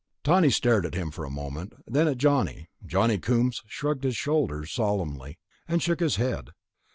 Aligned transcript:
Tawney 0.23 0.49
stared 0.49 0.83
at 0.87 0.95
him 0.95 1.11
for 1.11 1.23
a 1.25 1.29
moment, 1.29 1.73
then 1.85 2.07
at 2.07 2.17
Johnny. 2.17 2.67
Johnny 2.83 3.19
Coombs 3.19 3.61
shrugged 3.67 4.03
his 4.03 4.15
shoulders 4.17 4.71
solemnly, 4.71 5.37
and 5.67 5.79
shook 5.79 5.99
his 5.99 6.15
head. 6.15 6.49